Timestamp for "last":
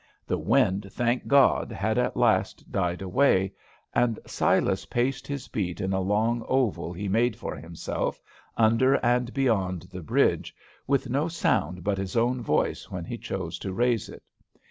2.17-2.71